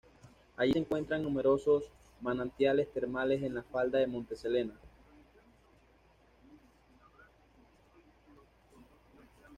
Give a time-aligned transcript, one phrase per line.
[0.57, 1.83] Allí se encuentran numerosos
[2.21, 4.73] manantiales termales en la falda del monte Selena.